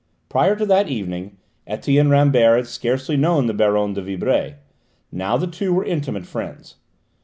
Prior 0.29 0.55
to 0.55 0.65
that 0.65 0.89
event 0.89 1.37
Etienne 1.67 2.09
Rambert 2.09 2.55
had 2.55 2.65
scarcely 2.65 3.15
known 3.15 3.45
the 3.45 3.53
Baronne 3.53 3.93
de 3.93 4.01
Vibray; 4.01 4.55
now 5.11 5.37
the 5.37 5.45
two 5.45 5.71
were 5.75 5.85
intimate 5.85 6.25
friends. 6.25 6.77